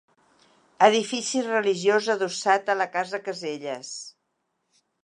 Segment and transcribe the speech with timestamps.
[0.87, 3.97] Edifici religiós adossat a la casa Caselles.